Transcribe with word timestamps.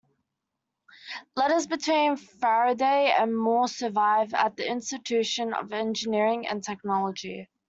Letters 1.35 1.67
between 1.67 2.17
Faraday 2.17 3.13
and 3.15 3.37
Moore 3.37 3.67
survive 3.67 4.33
at 4.33 4.57
the 4.57 4.67
Institution 4.67 5.53
of 5.53 5.73
Engineering 5.73 6.47
and 6.47 6.63
Technology. 6.63 7.47